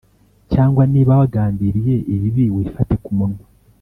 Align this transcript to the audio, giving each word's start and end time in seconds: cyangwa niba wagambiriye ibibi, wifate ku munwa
cyangwa 0.53 0.83
niba 0.93 1.13
wagambiriye 1.19 1.95
ibibi, 2.13 2.45
wifate 2.55 2.93
ku 3.03 3.11
munwa 3.17 3.43